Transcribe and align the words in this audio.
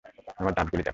আমার 0.39 0.53
দাঁতগুলো 0.53 0.81
দেখো। 0.81 0.89